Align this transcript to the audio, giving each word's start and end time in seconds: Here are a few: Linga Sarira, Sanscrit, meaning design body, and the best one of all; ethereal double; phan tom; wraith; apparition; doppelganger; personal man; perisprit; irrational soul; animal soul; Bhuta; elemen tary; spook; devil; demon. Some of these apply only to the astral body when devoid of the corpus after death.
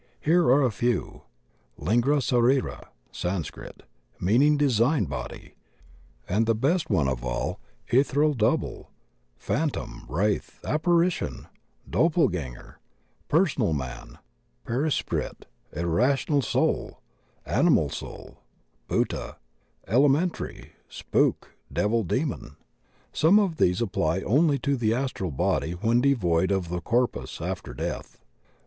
Here 0.19 0.45
are 0.47 0.63
a 0.63 0.71
few: 0.71 1.25
Linga 1.77 2.19
Sarira, 2.21 2.87
Sanscrit, 3.11 3.83
meaning 4.19 4.57
design 4.57 5.03
body, 5.05 5.53
and 6.27 6.47
the 6.47 6.55
best 6.55 6.89
one 6.89 7.07
of 7.07 7.23
all; 7.23 7.59
ethereal 7.89 8.33
double; 8.33 8.89
phan 9.37 9.69
tom; 9.69 10.07
wraith; 10.09 10.59
apparition; 10.63 11.45
doppelganger; 11.87 12.79
personal 13.27 13.73
man; 13.73 14.17
perisprit; 14.65 15.45
irrational 15.71 16.41
soul; 16.41 16.99
animal 17.45 17.89
soul; 17.89 18.39
Bhuta; 18.89 19.35
elemen 19.87 20.31
tary; 20.33 20.71
spook; 20.89 21.53
devil; 21.71 22.03
demon. 22.03 22.55
Some 23.13 23.37
of 23.37 23.57
these 23.57 23.81
apply 23.83 24.21
only 24.21 24.57
to 24.65 24.75
the 24.75 24.95
astral 24.95 25.29
body 25.29 25.73
when 25.73 26.01
devoid 26.01 26.49
of 26.49 26.69
the 26.69 26.81
corpus 26.81 27.39
after 27.39 27.75
death. 27.75 28.17